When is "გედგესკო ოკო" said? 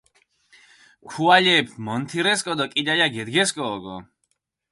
3.15-3.95